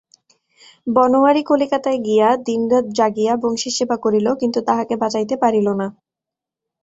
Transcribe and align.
বনোয়ারি 0.87 1.41
কলিকাতায় 1.43 1.99
গিয়া 2.05 2.29
দিনরাত 2.47 2.85
জাগিয়া 2.97 3.33
বংশীর 3.43 3.73
সেবা 3.77 3.97
করিল, 3.97 4.27
কিন্তু 4.41 4.59
তাহাকে 4.67 4.93
বাঁচাইতে 5.01 5.35
পারিল 5.43 5.67
না। 5.73 5.87